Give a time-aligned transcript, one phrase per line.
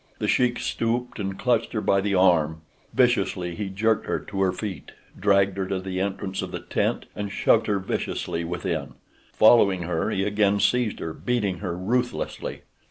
[0.17, 2.61] The Sheik stooped and clutched her by the arm.
[2.91, 7.05] Viciously he jerked her to her feet, dragged her to the entrance of the tent,
[7.15, 8.95] and shoved her viciously within.
[9.33, 12.61] Following her he again seized her, beating her ruthlessly.